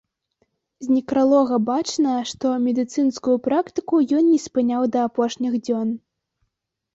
[0.85, 5.87] З некралога бачна, што медыцынскую практыку ён не спыняў да апошніх дзён.